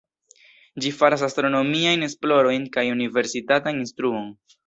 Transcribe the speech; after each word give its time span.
Ĝi 0.85 0.91
faras 1.01 1.23
astronomiajn 1.27 2.07
esplorojn 2.09 2.65
kaj 2.77 2.85
universitatan 2.97 3.85
instruon. 3.85 4.29